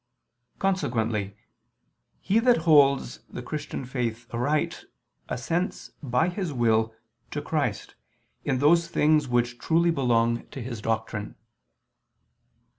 Consequently 0.57 1.37
he 2.21 2.39
that 2.39 2.57
holds 2.65 3.19
the 3.29 3.43
Christian 3.43 3.85
faith 3.85 4.25
aright, 4.33 4.85
assents, 5.29 5.91
by 6.01 6.27
his 6.27 6.51
will, 6.51 6.95
to 7.29 7.39
Christ, 7.39 7.93
in 8.43 8.57
those 8.57 8.87
things 8.87 9.27
which 9.27 9.59
truly 9.59 9.91
belong 9.91 10.47
to 10.47 10.59
His 10.59 10.81
doctrine. 10.81 11.35